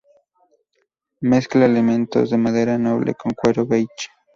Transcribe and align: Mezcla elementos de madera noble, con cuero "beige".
Mezcla 1.21 1.63
elementos 1.63 2.31
de 2.31 2.37
madera 2.39 2.75
noble, 2.79 3.13
con 3.13 3.33
cuero 3.33 3.67
"beige". 3.67 4.09